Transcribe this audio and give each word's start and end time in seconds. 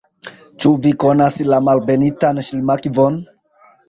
Ĉu 0.63 0.69
vi 0.85 0.93
konas 1.03 1.37
la 1.53 1.59
Malbenitan 1.65 2.41
Ŝlimakvon? 2.47 3.21